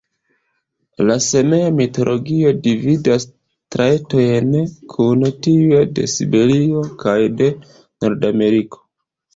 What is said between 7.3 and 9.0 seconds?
de Nordameriko.